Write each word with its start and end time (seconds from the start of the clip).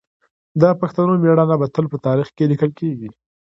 د 0.61 0.63
پښتنو 0.81 1.13
مېړانه 1.23 1.55
به 1.61 1.67
تل 1.75 1.85
په 1.91 1.97
تاریخ 2.07 2.27
کې 2.35 2.49
لیکل 2.51 2.71
کېږي. 2.79 3.09